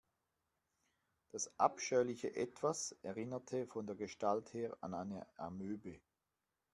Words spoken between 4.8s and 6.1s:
an eine Amöbe.